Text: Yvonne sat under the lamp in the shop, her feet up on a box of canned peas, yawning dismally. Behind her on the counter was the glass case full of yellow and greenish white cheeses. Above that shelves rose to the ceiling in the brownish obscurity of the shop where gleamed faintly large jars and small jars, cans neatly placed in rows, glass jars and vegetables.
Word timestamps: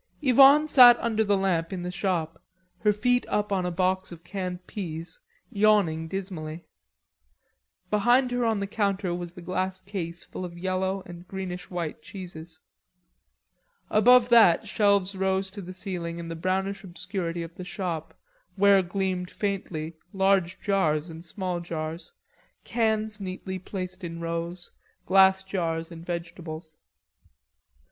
Yvonne 0.23 0.67
sat 0.67 0.97
under 0.99 1.23
the 1.23 1.37
lamp 1.37 1.71
in 1.71 1.83
the 1.83 1.91
shop, 1.91 2.41
her 2.79 2.91
feet 2.91 3.23
up 3.29 3.51
on 3.51 3.67
a 3.67 3.71
box 3.71 4.11
of 4.11 4.23
canned 4.23 4.65
peas, 4.65 5.19
yawning 5.51 6.07
dismally. 6.07 6.65
Behind 7.91 8.31
her 8.31 8.43
on 8.43 8.59
the 8.59 8.65
counter 8.65 9.13
was 9.13 9.33
the 9.33 9.43
glass 9.43 9.79
case 9.79 10.25
full 10.25 10.43
of 10.43 10.57
yellow 10.57 11.03
and 11.05 11.27
greenish 11.27 11.69
white 11.69 12.01
cheeses. 12.01 12.59
Above 13.91 14.29
that 14.29 14.67
shelves 14.67 15.15
rose 15.15 15.51
to 15.51 15.61
the 15.61 15.71
ceiling 15.71 16.17
in 16.17 16.29
the 16.29 16.35
brownish 16.35 16.83
obscurity 16.83 17.43
of 17.43 17.53
the 17.53 17.63
shop 17.63 18.17
where 18.55 18.81
gleamed 18.81 19.29
faintly 19.29 19.93
large 20.13 20.59
jars 20.59 21.11
and 21.11 21.23
small 21.23 21.59
jars, 21.59 22.11
cans 22.63 23.19
neatly 23.21 23.59
placed 23.59 24.03
in 24.03 24.19
rows, 24.19 24.71
glass 25.05 25.43
jars 25.43 25.91
and 25.91 26.03
vegetables. 26.03 26.75